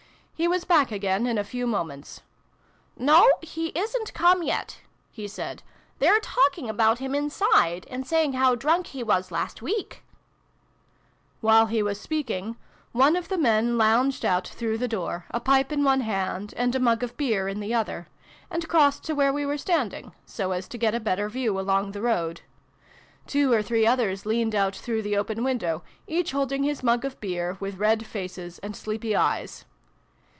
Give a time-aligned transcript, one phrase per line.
[0.33, 2.21] He was back again in a few moments."
[3.11, 4.81] No, he isn't come yet,"
[5.11, 5.61] he said."
[5.99, 10.01] They're talking about him inside, and saying how drunk he was last week,"
[11.41, 12.57] While he was speaking,
[12.91, 16.73] one of the men lounged out through the door, a pipe in one hand and
[16.73, 18.07] a mug of beer in the other,
[18.49, 21.91] and crossed to where we were standing, so as to get a better view along
[21.91, 22.41] the road.
[23.27, 27.19] Two or three others leaned out through the open window, each holding his mug of
[27.19, 29.65] beer, with red faces and sleepy eyes.